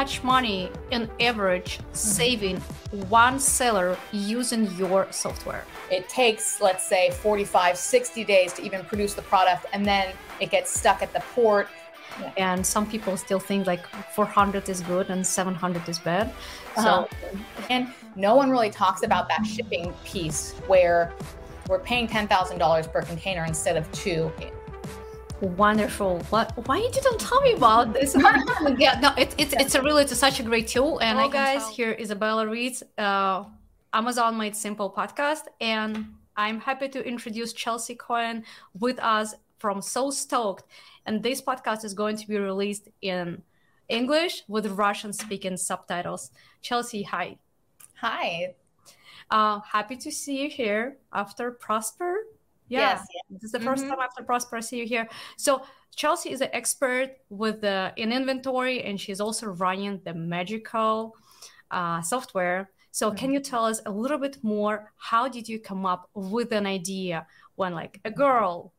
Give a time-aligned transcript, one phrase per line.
[0.00, 2.56] much money in average saving
[3.20, 5.64] one seller using your software?
[5.90, 10.50] It takes, let's say, 45, 60 days to even produce the product, and then it
[10.50, 11.68] gets stuck at the port.
[12.38, 13.84] And some people still think like
[14.14, 16.28] 400 is good and 700 is bad.
[16.28, 16.82] Uh-huh.
[16.82, 21.12] So, and no one really talks about that shipping piece where
[21.68, 24.32] we're paying $10,000 per container instead of two
[25.40, 26.18] Wonderful.
[26.28, 26.52] What?
[26.66, 28.14] Why you didn't tell me about this?
[28.78, 30.98] yeah, no, it's it's it's a really it's such a great tool.
[30.98, 31.72] And Hello, guys, tell.
[31.72, 33.44] here Izabella Ritz uh,
[33.92, 38.44] Amazon Made Simple podcast, and I'm happy to introduce Chelsea Cohen
[38.78, 40.64] with us from SoStocked.
[41.06, 43.42] And this podcast is going to be released in
[43.88, 46.30] English with Russian speaking subtitles.
[46.60, 47.38] Chelsea, hi.
[47.96, 48.54] Hi.
[49.30, 52.24] Uh, happy to see you here after Prosper
[52.70, 53.88] yeah, yes, this is the 1st mm-hmm.
[53.90, 55.08] time after Prosper I see you here.
[55.36, 55.62] So
[55.96, 61.16] Chelsea is an expert with the in inventory, and she's also running the magical
[61.70, 62.70] uh, software.
[62.92, 63.16] So mm-hmm.
[63.16, 64.92] can you tell us a little bit more?
[64.96, 67.26] How did you come up with an idea
[67.56, 68.72] when, like, a girl,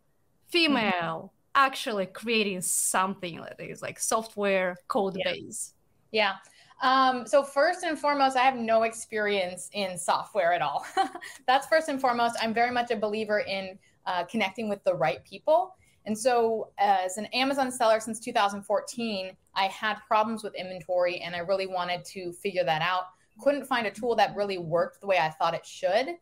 [0.47, 1.56] female, mm-hmm.
[1.56, 5.34] actually creating something like this, like software code yeah.
[5.34, 5.73] base?
[6.12, 6.36] Yeah.
[6.82, 10.86] Um, so first and foremost, I have no experience in software at all.
[11.48, 12.36] That's first and foremost.
[12.42, 15.76] I'm very much a believer in uh, connecting with the right people.
[16.08, 21.40] And so, as an Amazon seller since 2014, I had problems with inventory and I
[21.40, 23.04] really wanted to figure that out.
[23.40, 26.16] Couldn't find a tool that really worked the way I thought it should.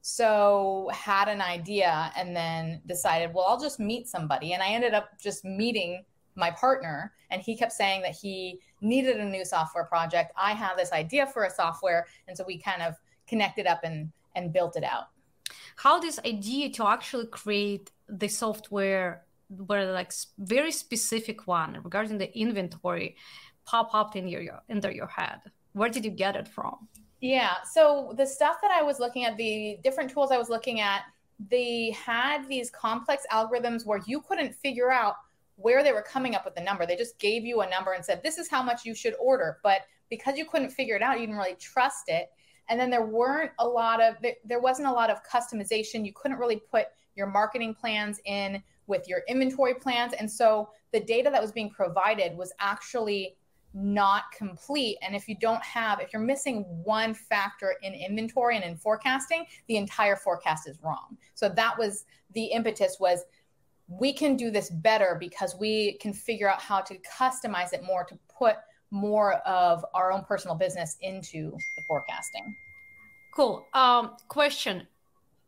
[0.00, 4.54] So, had an idea and then decided, well, I'll just meet somebody.
[4.54, 6.04] And I ended up just meeting
[6.36, 10.32] my partner and he kept saying that he needed a new software project.
[10.36, 12.06] I have this idea for a software.
[12.28, 12.94] And so we kind of
[13.26, 15.08] connected up and and built it out.
[15.76, 22.36] How this idea to actually create the software where like very specific one regarding the
[22.38, 23.16] inventory
[23.64, 25.40] pop up in your into your head?
[25.72, 26.88] Where did you get it from?
[27.20, 27.54] Yeah.
[27.72, 31.02] So the stuff that i was looking at the different tools i was looking at
[31.50, 35.16] they had these complex algorithms where you couldn't figure out
[35.56, 36.86] where they were coming up with the number.
[36.86, 39.58] They just gave you a number and said, this is how much you should order.
[39.62, 42.28] But because you couldn't figure it out, you didn't really trust it.
[42.68, 46.04] And then there weren't a lot of, there wasn't a lot of customization.
[46.04, 50.12] You couldn't really put your marketing plans in with your inventory plans.
[50.18, 53.36] And so the data that was being provided was actually
[53.72, 54.96] not complete.
[55.02, 59.44] And if you don't have, if you're missing one factor in inventory and in forecasting,
[59.68, 61.16] the entire forecast is wrong.
[61.34, 63.24] So that was the impetus was
[63.88, 68.04] we can do this better because we can figure out how to customize it more
[68.04, 68.56] to put
[68.90, 72.54] more of our own personal business into the forecasting.
[73.34, 73.66] Cool.
[73.74, 74.86] Um, question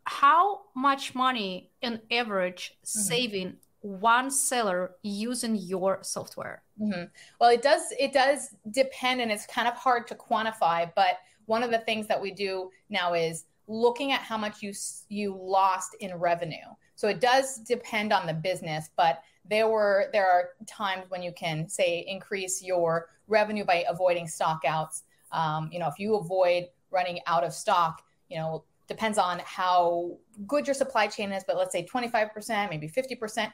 [0.05, 3.01] How much money in average mm-hmm.
[3.01, 6.63] saving one seller using your software?
[6.81, 7.05] Mm-hmm.
[7.41, 10.91] Well, it does it does depend, and it's kind of hard to quantify.
[10.95, 14.73] But one of the things that we do now is looking at how much you
[15.09, 16.69] you lost in revenue.
[16.99, 21.31] So it does depend on the business, but there were there are times when you
[21.31, 25.03] can say increase your revenue by avoiding stockouts.
[25.31, 30.17] Um, you know, if you avoid running out of stock, you know, depends on how
[30.49, 33.53] good your supply chain is, but let's say 25%, maybe 50%.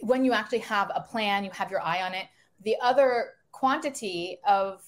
[0.00, 2.26] When you actually have a plan, you have your eye on it.
[2.64, 4.82] The other quantity of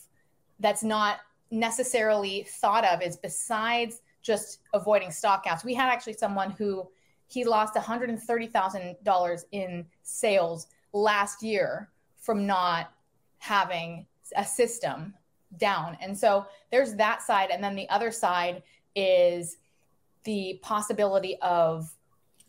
[0.58, 1.18] that's not
[1.52, 5.64] necessarily thought of is besides just avoiding stockouts.
[5.64, 6.88] We had actually someone who
[7.28, 12.92] he lost $130,000 in sales last year from not
[13.38, 14.06] having
[14.36, 15.14] a system
[15.56, 15.96] down.
[16.00, 17.50] And so there's that side.
[17.50, 18.62] And then the other side
[18.94, 19.58] is
[20.24, 21.90] the possibility of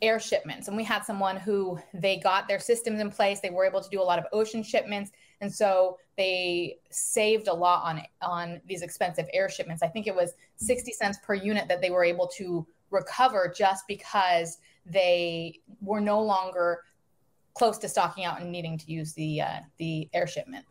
[0.01, 0.67] air shipments.
[0.67, 3.39] And we had someone who they got their systems in place.
[3.39, 5.11] They were able to do a lot of ocean shipments.
[5.41, 9.83] And so they saved a lot on on these expensive air shipments.
[9.83, 13.87] I think it was 60 cents per unit that they were able to recover just
[13.87, 16.83] because they were no longer
[17.53, 20.65] close to stocking out and needing to use the uh, the air shipment.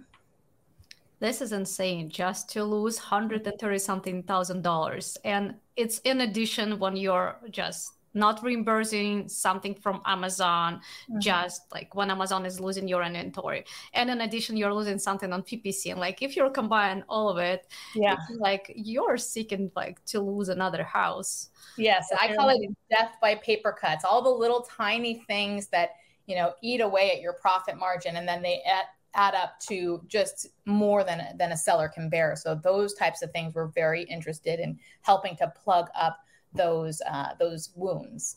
[1.20, 5.18] This is insane just to lose 130 something thousand dollars.
[5.24, 11.18] And it's in addition when you're just not reimbursing something from Amazon, mm-hmm.
[11.20, 13.64] just like when Amazon is losing your inventory.
[13.94, 15.90] And in addition, you're losing something on PPC.
[15.90, 20.48] And like if you're combining all of it, yeah, like you're seeking like to lose
[20.48, 21.50] another house.
[21.76, 22.60] Yes, I call it
[22.90, 24.04] death by paper cuts.
[24.04, 25.90] All the little tiny things that
[26.26, 28.84] you know eat away at your profit margin, and then they add,
[29.14, 32.36] add up to just more than than a seller can bear.
[32.36, 36.18] So those types of things we're very interested in helping to plug up
[36.54, 38.36] those uh, those wounds.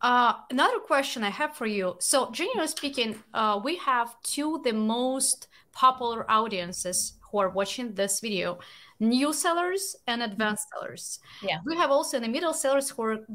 [0.00, 1.96] Uh, another question I have for you.
[1.98, 8.20] So, generally speaking, uh, we have two the most popular audiences who are watching this
[8.20, 8.58] video
[9.00, 11.18] new sellers and advanced sellers.
[11.42, 11.58] Yeah.
[11.64, 13.26] We have also the middle sellers who are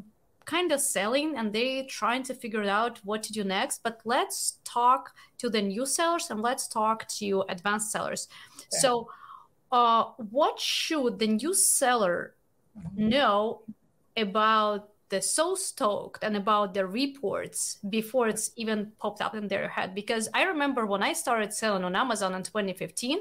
[0.46, 3.82] kind of selling and they trying to figure out what to do next.
[3.82, 8.28] But let's talk to the new sellers and let's talk to advanced sellers.
[8.56, 8.78] Okay.
[8.78, 9.08] So
[9.72, 12.34] uh, what should the new seller.
[12.94, 13.62] Know
[14.16, 19.68] about the so stoked and about the reports before it's even popped up in their
[19.68, 23.18] head because i remember when i started selling on amazon in 2015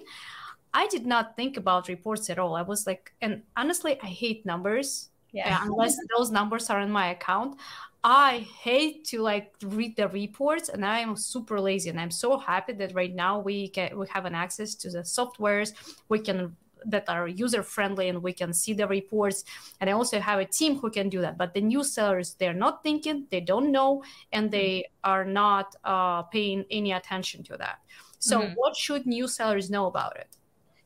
[0.74, 2.56] I did not think about reports at all.
[2.56, 5.10] I was like, and honestly, I hate numbers.
[5.32, 5.60] Yeah.
[5.62, 7.60] unless those numbers are in my account.
[8.04, 12.40] I hate to like read the reports and I am super lazy and I'm so
[12.40, 15.74] happy that right now we can we have an access to the softwares
[16.08, 19.44] we can that are user friendly and we can see the reports
[19.80, 22.54] and I also have a team who can do that but the new sellers they're
[22.54, 27.80] not thinking they don't know and they are not uh, paying any attention to that
[28.20, 28.54] so mm-hmm.
[28.54, 30.38] what should new sellers know about it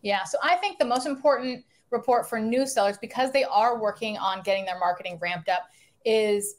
[0.04, 0.26] yeah.
[0.26, 4.44] So I think the most important report for new sellers, because they are working on
[4.44, 5.64] getting their marketing ramped up,
[6.06, 6.58] is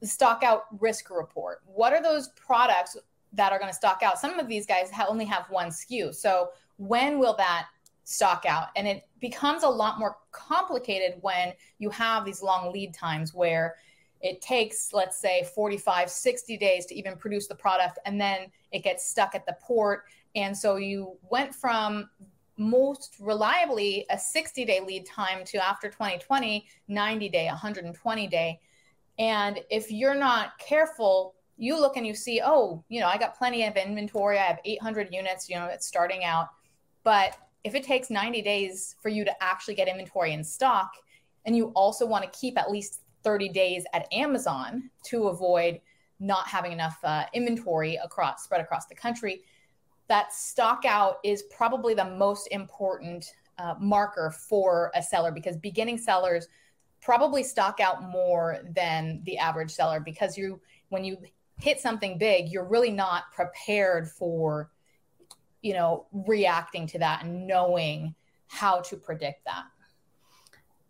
[0.00, 1.60] the stock out risk report.
[1.66, 2.96] What are those products
[3.34, 4.18] that are going to stock out?
[4.18, 6.14] Some of these guys only have one SKU.
[6.14, 7.66] So when will that
[8.06, 8.68] stock out?
[8.76, 13.74] And it becomes a lot more complicated when you have these long lead times where
[14.22, 18.82] it takes let's say 45 60 days to even produce the product and then it
[18.82, 20.04] gets stuck at the port.
[20.36, 22.08] And so you went from
[22.56, 28.58] most reliably a 60 day lead time to after 2020 90 day 120 day
[29.18, 33.36] and if you're not careful you look and you see oh you know i got
[33.36, 34.38] plenty of inventory.
[34.38, 36.48] I have 800 units you know it's starting out.
[37.04, 40.92] But if it takes 90 days for you to actually get inventory in stock
[41.46, 45.80] and you also want to keep at least 30 days at amazon to avoid
[46.20, 49.42] not having enough uh, inventory across spread across the country
[50.06, 55.98] that stock out is probably the most important uh, marker for a seller because beginning
[55.98, 56.46] sellers
[57.02, 60.60] probably stock out more than the average seller because you
[60.90, 61.18] when you
[61.58, 64.70] hit something big you're really not prepared for
[65.66, 68.14] you know reacting to that and knowing
[68.48, 69.64] how to predict that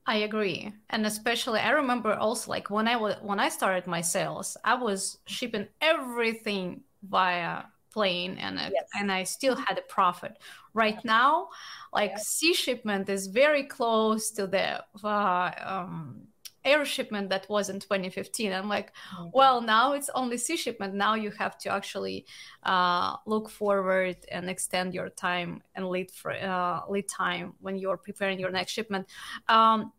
[0.08, 0.73] I agree.
[0.90, 4.75] And especially I remember also like when I was when I started my sales, I
[4.75, 8.88] was shipping everything via plane and it, yes.
[8.94, 10.38] and I still had a profit.
[10.75, 11.49] Right now,
[11.93, 12.19] like yeah.
[12.19, 16.29] sea shipment is very close to the uh, um,
[16.67, 18.53] air shipment that was in 2015.
[18.53, 19.29] I'm like, mm-hmm.
[19.33, 20.95] well, now it's only sea shipment.
[20.95, 22.27] Now you have to actually
[22.65, 27.97] uh, look forward and extend your time and lead for uh, lead time when you're
[27.97, 29.07] preparing your next shipment.
[29.49, 29.93] Um,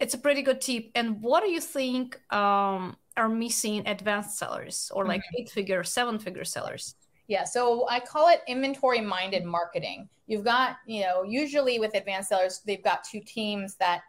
[0.00, 0.90] it's a pretty good tip.
[0.94, 2.20] And what do you think?
[2.32, 5.42] Um, are missing advanced sellers or like mm-hmm.
[5.42, 6.94] eight figure, seven figure sellers?
[7.28, 10.08] Yeah, so I call it inventory minded marketing.
[10.26, 14.02] You've got, you know, usually with advanced sellers, they've got two teams that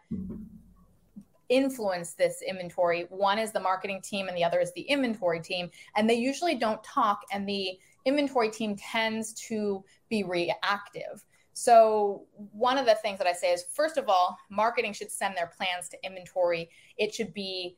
[1.48, 3.06] influence this inventory.
[3.10, 5.70] One is the marketing team and the other is the inventory team.
[5.96, 11.24] And they usually don't talk, and the inventory team tends to be reactive.
[11.52, 15.36] So, one of the things that I say is first of all, marketing should send
[15.36, 16.68] their plans to inventory.
[16.96, 17.76] It should be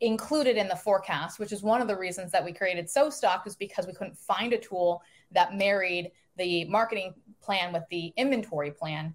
[0.00, 3.54] included in the forecast, which is one of the reasons that we created SoStocked, is
[3.54, 9.14] because we couldn't find a tool that married the marketing plan with the inventory plan.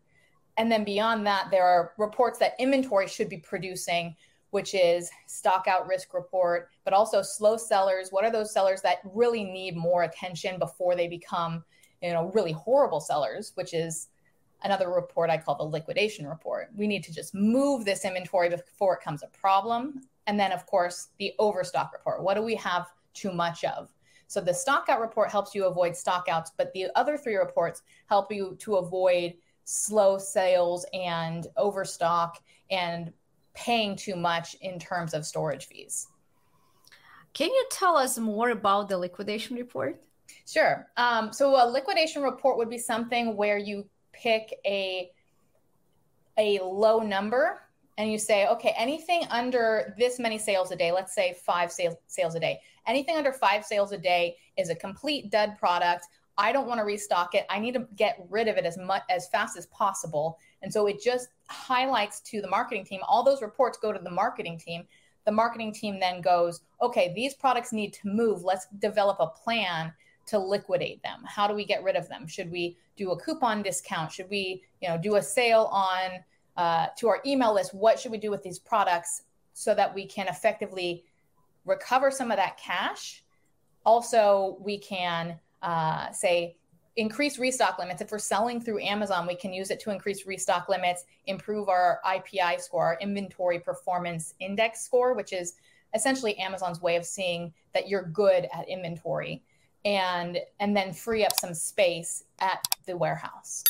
[0.58, 4.16] And then beyond that, there are reports that inventory should be producing,
[4.50, 8.10] which is stock out risk report, but also slow sellers.
[8.10, 11.64] What are those sellers that really need more attention before they become,
[12.02, 14.08] you know, really horrible sellers, which is
[14.64, 16.70] another report I call the liquidation report.
[16.76, 20.66] We need to just move this inventory before it becomes a problem and then, of
[20.66, 22.22] course, the overstock report.
[22.22, 23.94] What do we have too much of?
[24.28, 28.58] So the stockout report helps you avoid stockouts, but the other three reports help you
[28.60, 29.36] to avoid
[29.69, 33.12] slow sales and overstock and
[33.53, 36.07] paying too much in terms of storage fees.
[37.33, 40.01] Can you tell us more about the liquidation report?
[40.47, 40.88] Sure.
[40.95, 45.12] Um, so a liquidation report would be something where you pick a
[46.38, 47.59] a low number
[47.97, 51.95] and you say, okay, anything under this many sales a day, let's say five sales,
[52.05, 56.05] sales a day, anything under five sales a day is a complete dud product.
[56.38, 57.46] I don't want to restock it.
[57.50, 60.38] I need to get rid of it as much as fast as possible.
[60.62, 63.01] And so it just highlights to the marketing team.
[63.08, 64.84] All those reports go to the marketing team.
[65.25, 68.44] The marketing team then goes, okay, these products need to move.
[68.44, 69.91] Let's develop a plan
[70.27, 71.24] to liquidate them.
[71.25, 72.27] How do we get rid of them?
[72.27, 74.12] Should we do a coupon discount?
[74.12, 76.24] Should we, you know, do a sale on
[76.58, 80.06] uh, to our email list what should we do with these products so that we
[80.06, 81.06] can effectively
[81.65, 83.24] recover some of that cash
[83.86, 86.56] also we can uh, say
[86.96, 88.02] increase restock limits.
[88.02, 92.00] If we're selling through Amazon, we can use it to increase restock limits, improve our
[92.06, 95.54] IPI score, our inventory performance index score, which is
[95.94, 99.44] essentially Amazon's way of seeing that you're good at inventory
[99.86, 103.64] and and then free up some space at the warehouse.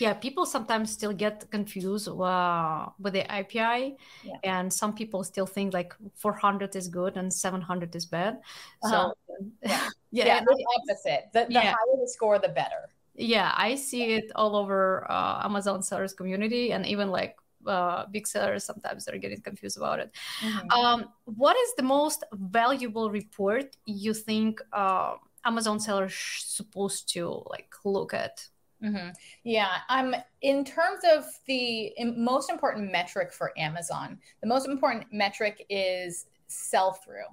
[0.00, 4.32] Yeah, people sometimes still get confused uh, with the IPI, yeah.
[4.44, 8.40] and some people still think like 400 is good and 700 is bad.
[8.82, 9.12] Uh-huh.
[9.30, 11.28] So yeah, yeah, yeah the opposite.
[11.34, 11.60] The, the yeah.
[11.60, 12.88] higher the score, the better.
[13.14, 18.26] Yeah, I see it all over uh, Amazon sellers community, and even like uh, big
[18.26, 20.10] sellers sometimes they're getting confused about it.
[20.40, 20.70] Mm-hmm.
[20.70, 27.74] Um, what is the most valuable report you think uh, Amazon sellers supposed to like
[27.84, 28.48] look at?
[28.82, 29.10] Mm-hmm.
[29.44, 35.66] Yeah, um, in terms of the most important metric for Amazon, the most important metric
[35.68, 37.24] is sell through.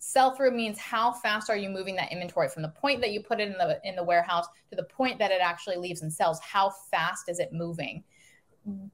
[0.00, 3.20] Sell through means how fast are you moving that inventory from the point that you
[3.20, 6.12] put it in the in the warehouse to the point that it actually leaves and
[6.12, 6.40] sells.
[6.40, 8.04] How fast is it moving?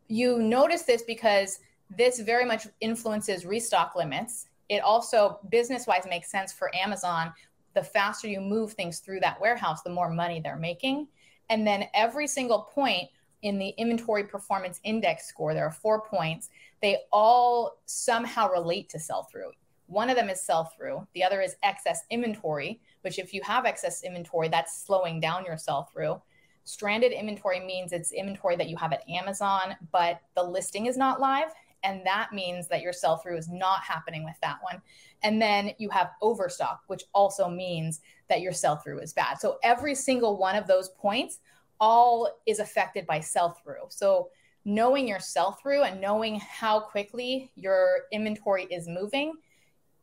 [0.09, 1.59] You notice this because
[1.91, 4.47] this very much influences restock limits.
[4.69, 7.33] It also business wise makes sense for Amazon.
[7.75, 11.09] The faster you move things through that warehouse, the more money they're making
[11.49, 13.09] and then every single point
[13.43, 16.49] in the inventory performance index score, there are four points,
[16.81, 19.51] they all somehow relate to sell through.
[19.87, 23.67] One of them is sell through, the other is excess inventory, which if you have
[23.67, 26.21] excess inventory, that's slowing down your sell through.
[26.65, 31.21] Stranded inventory means it's inventory that you have at Amazon, but the listing is not
[31.21, 31.53] live.
[31.85, 34.83] And that means that your sell through is not happening with that one.
[35.23, 39.39] And then you have overstock, which also means that your sell through is bad.
[39.39, 41.39] So every single one of those points
[41.79, 43.85] all is affected by sell through.
[43.91, 44.31] So
[44.65, 49.35] knowing your sell through and knowing how quickly your inventory is moving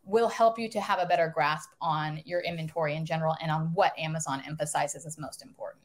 [0.03, 3.71] will help you to have a better grasp on your inventory in general and on
[3.73, 5.83] what Amazon emphasizes as most important.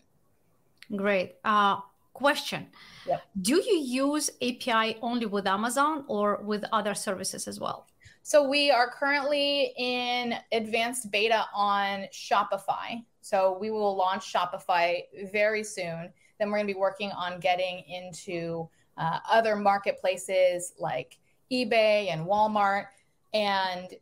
[0.94, 1.36] Great.
[1.44, 1.80] Uh,
[2.16, 2.66] question
[3.06, 3.22] yep.
[3.42, 7.86] Do you use API only with Amazon or with other services as well?
[8.22, 13.04] So we are currently in advanced beta on Shopify.
[13.20, 16.12] So we will launch Shopify very soon.
[16.38, 21.18] Then we're going to be working on getting into uh, other marketplaces like
[21.52, 22.86] eBay and Walmart,
[23.32, 23.94] and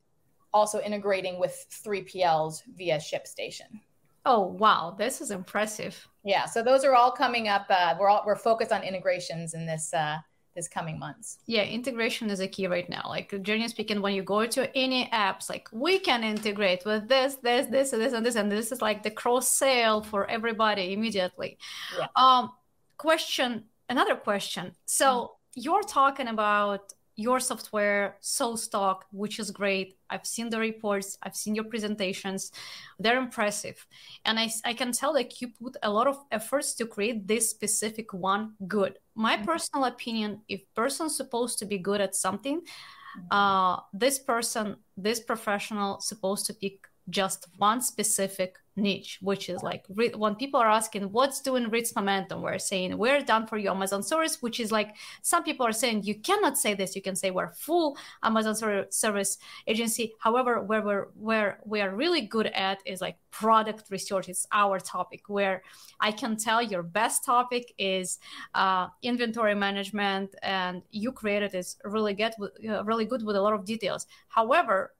[0.52, 3.80] also integrating with 3PLs via ShipStation.
[4.24, 6.08] Oh wow, this is impressive.
[6.24, 7.66] Yeah, so those are all coming up.
[7.68, 10.18] Uh, we're all we're focused on integrations in this uh,
[10.54, 11.38] this coming months.
[11.46, 13.02] Yeah, integration is a key right now.
[13.06, 17.36] Like generally speaking, when you go to any apps, like we can integrate with this,
[17.36, 20.92] this, this, and this, and this, and this is like the cross sale for everybody
[20.92, 21.58] immediately.
[21.98, 22.06] Yeah.
[22.16, 22.52] Um,
[22.96, 24.72] question, another question.
[24.86, 25.60] So mm-hmm.
[25.60, 31.54] you're talking about your software SoStocked which is great i've seen the reports i've seen
[31.54, 32.50] your presentations
[32.98, 33.86] they're impressive
[34.24, 37.50] and I, I can tell that you put a lot of efforts to create this
[37.50, 39.44] specific one good my mm-hmm.
[39.44, 43.26] personal opinion if person's supposed to be good at something mm-hmm.
[43.30, 49.84] uh, this person this professional supposed to pick just one specific niche, which is like
[49.88, 54.02] when people are asking what's doing Ritz Momentum, we're saying we're done for you Amazon
[54.02, 56.96] service, which is like some people are saying you cannot say this.
[56.96, 60.14] You can say we're full Amazon service agency.
[60.18, 64.28] However, where we're where we are really good at is like product research.
[64.28, 65.62] It's our topic where
[66.00, 68.18] I can tell your best topic is
[68.54, 73.52] uh, inventory management, and you created is really with, uh, really good with a lot
[73.52, 74.06] of details.
[74.28, 74.94] However,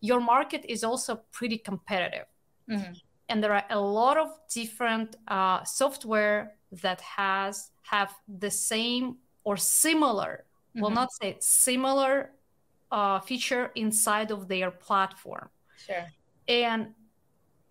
[0.00, 2.26] your market is also pretty competitive.
[2.70, 2.92] Mm-hmm
[3.28, 9.56] and there are a lot of different uh, software that has have the same or
[9.56, 10.82] similar mm-hmm.
[10.82, 12.30] will not say similar
[12.90, 15.48] uh, feature inside of their platform
[15.86, 16.06] sure
[16.48, 16.88] and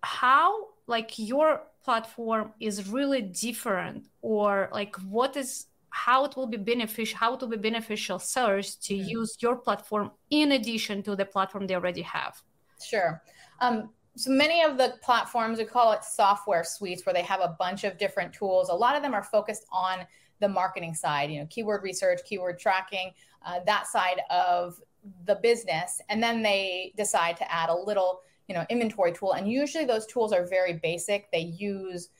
[0.02, 5.66] how like your platform is really different or like what is
[6.06, 9.18] how it will be beneficial how it will be beneficial sellers to mm-hmm.
[9.18, 12.40] use your platform in addition to the platform they already have.
[12.82, 13.20] Sure.
[13.60, 17.56] Um, so many of the platforms we call it software suites where they have a
[17.58, 18.68] bunch of different tools.
[18.68, 20.06] A lot of them are focused on
[20.40, 23.10] the marketing side you know keyword research keyword tracking
[23.44, 24.80] uh, that side of
[25.26, 26.00] the business.
[26.08, 29.32] And then they decide to add a little you know inventory tool.
[29.32, 31.30] And usually those tools are very basic.
[31.32, 32.10] They use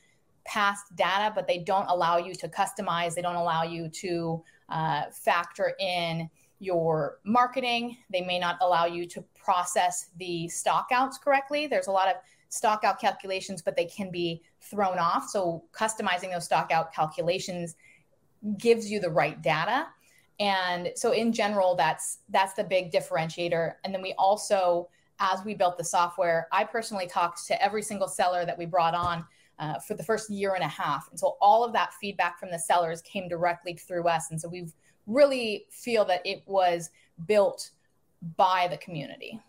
[0.49, 5.03] past data but they don't allow you to customize they don't allow you to uh,
[5.13, 6.29] factor in
[6.59, 7.97] your marketing.
[8.11, 11.67] They may not allow you to process the stockouts correctly.
[11.67, 12.17] There's a lot of
[12.49, 15.29] stockout calculations, but they can be thrown off.
[15.29, 17.77] So customizing those stockout calculations
[18.57, 19.87] gives you the right data.
[20.41, 23.75] And so in general, that's that's the big differentiator.
[23.85, 24.89] And then we also,
[25.19, 28.95] as we built the software, I personally talked to every single seller that we brought
[28.95, 29.25] on
[29.59, 31.09] uh, for the first year and a half.
[31.11, 34.31] And so all of that feedback from the sellers came directly through us.
[34.31, 34.69] And so we
[35.07, 36.91] really feel that it was
[37.27, 37.71] built
[38.37, 39.41] by the community.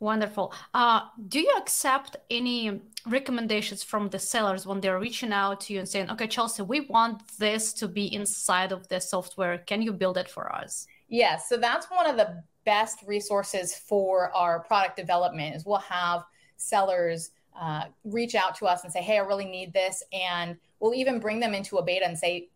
[0.00, 0.54] Wonderful.
[0.72, 5.78] Uh, do you accept any recommendations from the sellers when they're reaching out to you
[5.78, 9.58] and saying, okay, Chelsea, we want this to be inside of the software.
[9.58, 10.86] Can you build it for us?
[11.08, 11.48] Yes.
[11.48, 16.24] So that's one of the best resources for our product development is we'll have
[16.56, 20.02] sellers uh, reach out to us and say, hey, I really need this.
[20.12, 22.48] And we'll even bring them into a beta and say,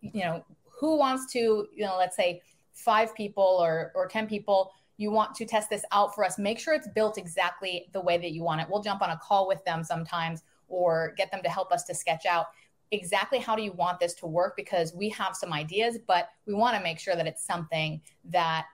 [0.00, 4.72] you know, who wants to, you know, let's say five people or, or 10 people
[4.96, 8.18] you want to test this out for us, make sure it's built exactly the way
[8.18, 8.68] that you want it.
[8.70, 11.94] We'll jump on a call with them sometimes or get them to help us to
[11.94, 12.46] sketch out
[12.92, 16.54] exactly how do you want this to work because we have some ideas, but we
[16.54, 18.66] want to make sure that it's something that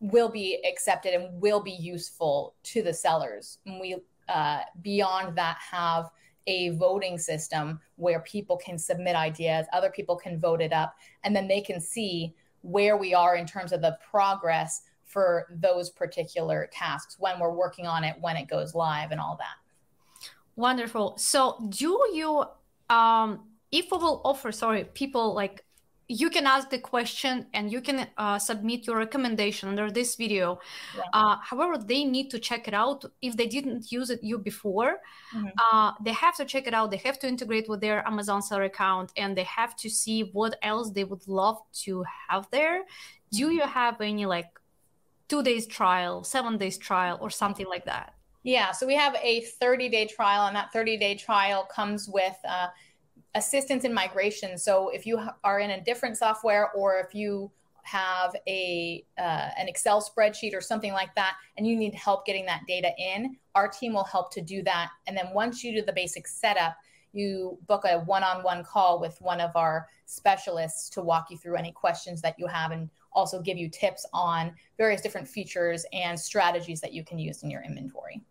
[0.00, 3.58] will be accepted and will be useful to the sellers.
[3.64, 3.96] And we,
[4.28, 6.10] uh, beyond that, have
[6.46, 11.34] a voting system where people can submit ideas, other people can vote it up, and
[11.34, 16.68] then they can see where we are in terms of the progress for those particular
[16.72, 20.30] tasks when we're working on it, when it goes live, and all that.
[20.56, 21.16] Wonderful.
[21.18, 22.44] So, do you,
[22.88, 25.64] um, if we will offer, sorry, people like
[26.12, 30.58] you can ask the question and you can uh, submit your recommendation under this video.
[30.96, 31.04] Yeah.
[31.12, 34.98] Uh, however, they need to check it out if they didn't use it you before.
[35.34, 35.48] Mm-hmm.
[35.72, 36.90] Uh, they have to check it out.
[36.90, 40.56] They have to integrate with their Amazon seller account and they have to see what
[40.62, 42.82] else they would love to have there.
[43.30, 43.52] Do mm-hmm.
[43.56, 44.50] you have any like
[45.28, 48.14] two days trial, seven days trial, or something like that?
[48.42, 52.36] Yeah, so we have a 30 day trial, and that 30 day trial comes with
[52.46, 52.68] uh,
[53.34, 54.58] assistance in migration.
[54.58, 57.50] So if you are in a different software or if you
[57.84, 62.46] have a uh, an Excel spreadsheet or something like that, and you need help getting
[62.46, 64.90] that data in, our team will help to do that.
[65.06, 66.76] And then once you do the basic setup,
[67.12, 71.72] you book a one-on-one call with one of our specialists to walk you through any
[71.72, 76.80] questions that you have and also give you tips on various different features and strategies
[76.80, 78.22] that you can use in your inventory.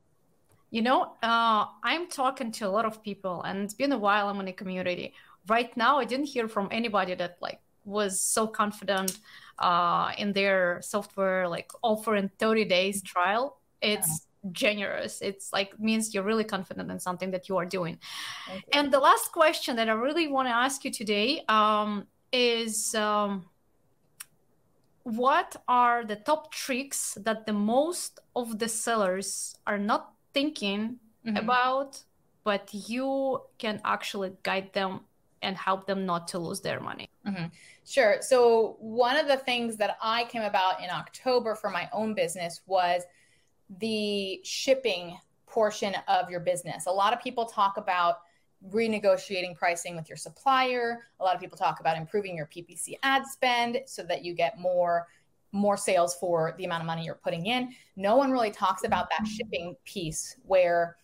[0.71, 4.29] You know, uh, I'm talking to a lot of people, and it's been a while.
[4.29, 5.13] I'm in a community.
[5.47, 9.19] Right now, I didn't hear from anybody that like was so confident
[9.59, 13.59] uh, in their software, like offering 30 days trial.
[13.81, 14.49] It's yeah.
[14.53, 15.21] generous.
[15.21, 17.99] It's like means you're really confident in something that you are doing.
[18.71, 22.95] And the last question that I really want to ask you today um, is.
[22.95, 23.45] Um,
[25.03, 31.37] what are the top tricks that the most of the sellers are not thinking mm-hmm.
[31.37, 32.01] about
[32.43, 35.01] but you can actually guide them
[35.43, 37.45] and help them not to lose their money mm-hmm.
[37.85, 42.13] sure so one of the things that i came about in october for my own
[42.13, 43.03] business was
[43.79, 45.17] the shipping
[45.47, 48.19] portion of your business a lot of people talk about
[48.69, 51.07] renegotiating pricing with your supplier.
[51.19, 54.59] A lot of people talk about improving your PPC ad spend so that you get
[54.59, 55.07] more
[55.51, 57.73] more sales for the amount of money you're putting in.
[57.95, 59.33] No one really talks about that mm-hmm.
[59.33, 60.97] shipping piece where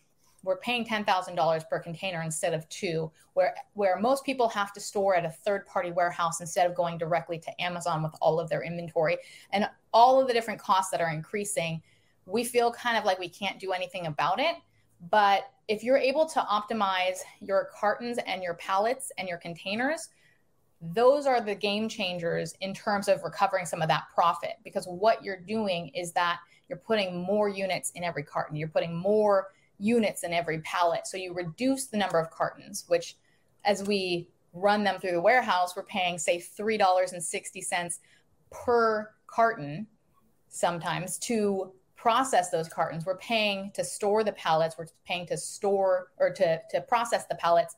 [0.43, 5.15] we're paying $10,000 per container instead of two, where where most people have to store
[5.15, 9.17] at a third-party warehouse instead of going directly to Amazon with all of their inventory
[9.51, 11.81] and all of the different costs that are increasing.
[12.25, 14.55] We feel kind of like we can't do anything about it,
[15.09, 20.09] but if you're able to optimize your cartons and your pallets and your containers,
[20.81, 25.23] those are the game changers in terms of recovering some of that profit because what
[25.23, 29.47] you're doing is that you're putting more units in every carton, you're putting more
[29.79, 31.07] units in every pallet.
[31.07, 33.15] So you reduce the number of cartons, which
[33.65, 37.99] as we run them through the warehouse, we're paying, say, $3.60
[38.51, 39.87] per carton
[40.49, 43.05] sometimes to process those cartons.
[43.05, 44.75] We're paying to store the pallets.
[44.77, 47.75] We're paying to store or to, to process the pallets.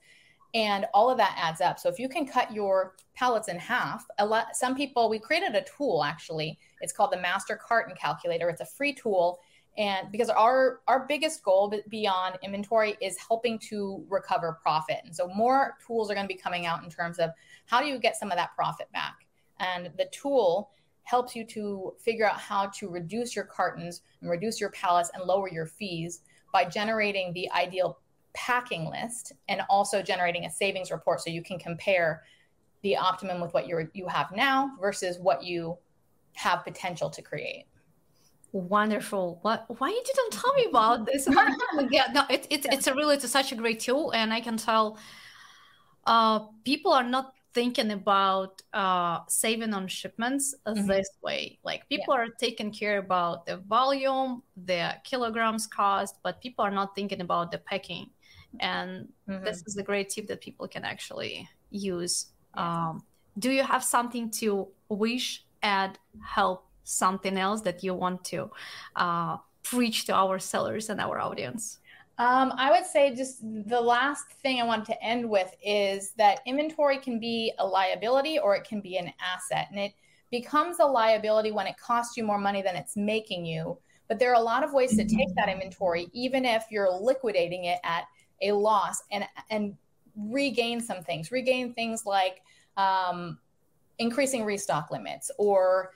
[0.53, 1.77] And all of that adds up.
[1.79, 5.55] So if you can cut your pallets in half, a lot, some people, we created
[5.55, 6.57] a tool actually.
[6.81, 8.49] It's called the Master Carton Calculator.
[8.49, 9.39] It's a free tool.
[9.77, 14.97] And because our our biggest goal beyond inventory is helping to recover profit.
[15.05, 17.29] And so more tools are going to be coming out in terms of
[17.65, 19.27] how do you get some of that profit back.
[19.59, 20.71] And the tool
[21.03, 25.23] helps you to figure out how to reduce your cartons and reduce your pallets and
[25.23, 27.99] lower your fees by generating the ideal
[28.33, 32.23] packing list and also generating a savings report so you can compare
[32.81, 35.77] the optimum with what you you have now versus what you
[36.33, 37.65] have potential to create.
[38.51, 39.39] Wonderful.
[39.41, 39.65] What?
[39.79, 41.27] Why you didn't tell me about this?
[41.91, 42.73] yeah, no, it, it, yeah.
[42.73, 44.97] it's a really it's such a great tool, and I can tell
[46.05, 50.87] uh, people are not thinking about uh, saving on shipments mm-hmm.
[50.87, 51.59] this way.
[51.63, 52.21] Like people yeah.
[52.21, 57.51] are taking care about the volume, the kilograms cost, but people are not thinking about
[57.51, 58.09] the packing.
[58.59, 59.43] And mm-hmm.
[59.43, 63.03] this is a great tip that people can actually use um,
[63.37, 68.49] do you have something to wish add help something else that you want to
[68.95, 71.79] uh, preach to our sellers and our audience
[72.19, 76.41] um, I would say just the last thing I want to end with is that
[76.45, 79.67] inventory can be a liability or it can be an asset.
[79.71, 79.93] And it
[80.29, 83.77] becomes a liability when it costs you more money than it's making you.
[84.09, 87.65] But there are a lot of ways to take that inventory, even if you're liquidating
[87.65, 88.03] it at
[88.41, 89.75] a loss and, and
[90.15, 92.41] regain some things, regain things like
[92.77, 93.37] um,
[93.97, 95.91] increasing restock limits or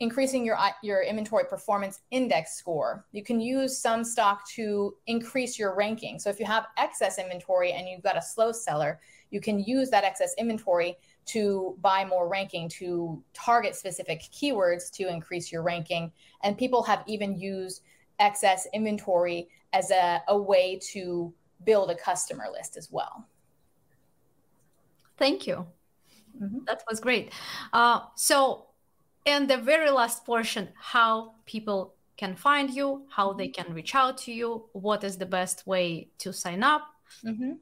[0.00, 3.06] increasing your your inventory performance index score.
[3.12, 6.18] You can use some stock to increase your ranking.
[6.18, 9.90] So if you have excess inventory and you've got a slow seller, you can use
[9.90, 16.12] that excess inventory to buy more ranking to target specific keywords to increase your ranking.
[16.42, 17.82] And people have even used
[18.18, 21.32] excess inventory as a, a way to
[21.64, 23.26] build a customer list as well.
[25.16, 25.66] Thank you.
[26.40, 26.64] Mm-hmm.
[26.66, 27.32] That was great.
[27.72, 28.66] Uh, so
[29.26, 34.16] and the very last portion how people can find you how they can reach out
[34.18, 36.82] to you what is the best way to sign up
[37.24, 37.52] mm-hmm.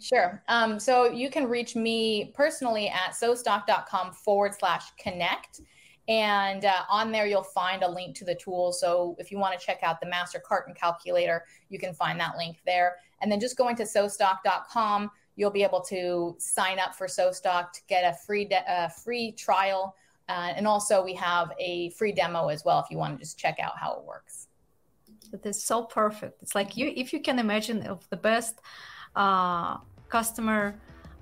[0.00, 5.60] sure um, so you can reach me personally at sostocked.com forward slash connect
[6.08, 9.58] and uh, on there you'll find a link to the tool so if you want
[9.58, 13.40] to check out the master carton calculator you can find that link there and then
[13.40, 18.16] just going to sostocked.com you'll be able to sign up for sostocked to get a
[18.26, 19.94] free de- free trial
[20.28, 23.38] uh, and also, we have a free demo as well if you want to just
[23.38, 24.48] check out how it works.
[25.32, 26.42] It is so perfect.
[26.42, 28.60] It's like you, if you can imagine of the best
[29.16, 29.78] uh,
[30.08, 30.74] customer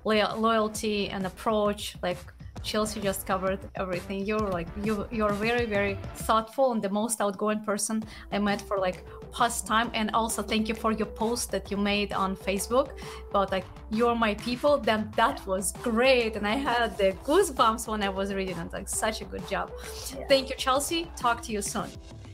[0.03, 2.17] loyalty and approach, like
[2.63, 4.25] Chelsea just covered everything.
[4.25, 8.77] You're like you you're very very thoughtful and the most outgoing person I met for
[8.77, 9.91] like past time.
[9.93, 12.89] And also thank you for your post that you made on Facebook
[13.29, 14.77] about like you're my people.
[14.77, 18.73] Then that was great, and I had the goosebumps when I was reading it.
[18.73, 19.71] Like such a good job.
[20.17, 20.27] Yeah.
[20.27, 21.09] Thank you, Chelsea.
[21.15, 21.89] Talk to you soon.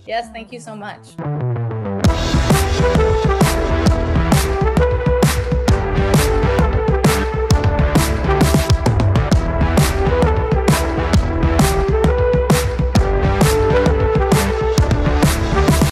[0.05, 1.15] Yes, thank you so much.